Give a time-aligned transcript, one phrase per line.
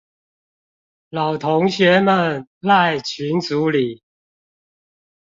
[1.11, 4.01] 老同學們賴群組裡